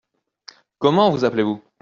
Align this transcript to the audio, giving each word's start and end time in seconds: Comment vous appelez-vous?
Comment 0.79 1.11
vous 1.11 1.25
appelez-vous? 1.25 1.61